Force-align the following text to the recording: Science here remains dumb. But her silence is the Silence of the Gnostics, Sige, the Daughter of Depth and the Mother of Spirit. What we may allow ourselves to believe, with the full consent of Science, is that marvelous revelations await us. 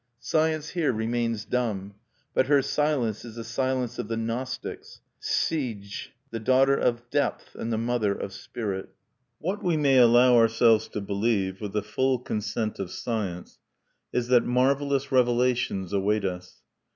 Science 0.19 0.69
here 0.69 0.91
remains 0.91 1.45
dumb. 1.45 1.93
But 2.33 2.47
her 2.47 2.63
silence 2.63 3.23
is 3.23 3.35
the 3.35 3.43
Silence 3.43 3.99
of 3.99 4.07
the 4.07 4.17
Gnostics, 4.17 4.99
Sige, 5.21 6.07
the 6.31 6.39
Daughter 6.39 6.75
of 6.75 7.07
Depth 7.11 7.53
and 7.53 7.71
the 7.71 7.77
Mother 7.77 8.11
of 8.11 8.33
Spirit. 8.33 8.89
What 9.37 9.61
we 9.61 9.77
may 9.77 9.99
allow 9.99 10.37
ourselves 10.37 10.87
to 10.87 11.01
believe, 11.01 11.61
with 11.61 11.73
the 11.73 11.83
full 11.83 12.17
consent 12.17 12.79
of 12.79 12.89
Science, 12.89 13.59
is 14.11 14.27
that 14.29 14.43
marvelous 14.43 15.11
revelations 15.11 15.93
await 15.93 16.25
us. 16.25 16.63